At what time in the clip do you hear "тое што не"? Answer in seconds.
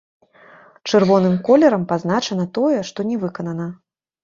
2.59-3.23